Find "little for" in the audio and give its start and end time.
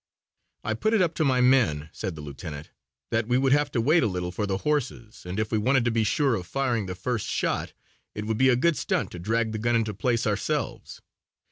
4.07-4.47